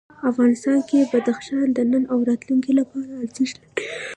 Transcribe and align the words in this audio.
افغانستان 0.31 0.77
کې 0.89 1.09
بدخشان 1.11 1.67
د 1.73 1.79
نن 1.91 2.03
او 2.13 2.17
راتلونکي 2.29 2.71
لپاره 2.79 3.11
ارزښت 3.23 3.55
لري. 3.61 3.75